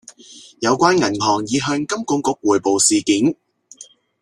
[0.61, 3.37] 有關銀行已向金管局匯報事件